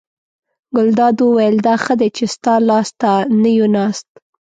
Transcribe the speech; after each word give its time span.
ګلداد 0.75 1.17
وویل: 1.23 1.55
دا 1.67 1.75
ښه 1.83 1.93
دی 1.99 2.09
چې 2.17 2.23
ستا 2.33 2.53
لاس 2.69 2.89
ته 3.01 3.11
نه 3.41 3.49
یو 3.57 3.67
ناست. 3.75 4.07